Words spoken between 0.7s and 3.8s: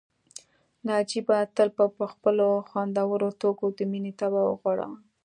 ناجيې به تل په خپلو خوندورو ټوکو د